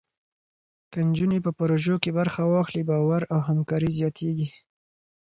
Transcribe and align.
که 0.91 0.99
نجونې 1.09 1.39
په 1.45 1.51
پروژو 1.59 1.95
کې 2.03 2.11
برخه 2.19 2.41
واخلي، 2.45 2.83
باور 2.89 3.21
او 3.33 3.39
همکاري 3.49 3.89
زیاتېږي. 3.97 4.49